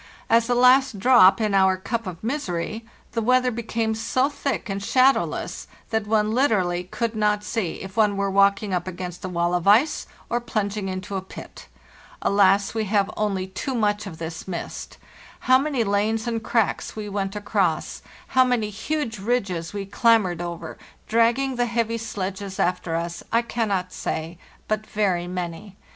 As 0.31 0.49
a 0.49 0.55
last 0.55 0.97
drop 0.97 1.39
in 1.39 1.53
our 1.53 1.77
cup 1.77 2.07
of 2.07 2.23
misery 2.23 2.83
the 3.11 3.21
weather 3.21 3.51
became 3.51 3.93
so 3.93 4.29
thick 4.29 4.67
and 4.67 4.81
shadowless 4.81 5.67
that 5.91 6.07
one 6.07 6.31
literally 6.31 6.85
could 6.85 7.15
not 7.15 7.43
see 7.43 7.83
if 7.83 7.95
one 7.95 8.17
were 8.17 8.31
walking 8.31 8.73
up 8.73 8.87
against 8.87 9.23
a 9.23 9.29
wall 9.29 9.53
of 9.53 9.67
ice 9.67 10.07
or 10.27 10.41
plunging 10.41 10.89
into 10.89 11.15
a 11.17 11.21
pit. 11.21 11.67
Alas, 12.23 12.73
we 12.73 12.85
have 12.85 13.11
only 13.15 13.43
1) 13.43 13.43
iS) 13.43 13.43
i) 13.43 13.45
FARTHEST 13.45 13.67
NORTH 13.67 13.75
too 13.77 13.79
much 13.79 14.07
of 14.07 14.17
this 14.17 14.47
mist! 14.47 14.97
How 15.41 15.59
many 15.59 15.83
lanes 15.83 16.25
and 16.27 16.41
cracks 16.41 16.95
we 16.95 17.07
went 17.07 17.35
across, 17.35 18.01
how 18.29 18.43
many 18.43 18.71
huge 18.71 19.19
ridges 19.19 19.71
we 19.71 19.85
clambered 19.85 20.41
over, 20.41 20.79
dragging 21.07 21.57
the 21.57 21.67
heavy 21.67 21.99
sledges 21.99 22.59
after 22.59 22.95
us, 22.95 23.21
I 23.31 23.43
cannot 23.43 23.93
say, 23.93 24.39
but 24.67 24.87
very 24.87 25.27
many. 25.27 25.75